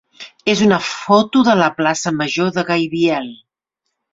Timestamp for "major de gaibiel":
2.23-3.29